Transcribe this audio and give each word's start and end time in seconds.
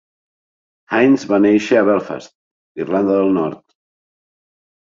Hinds 0.95 1.25
va 1.33 1.39
néixer 1.43 1.77
a 1.81 1.85
Belfast, 1.91 2.33
Irlanda 2.85 3.21
del 3.21 3.33
Nord. 3.37 3.63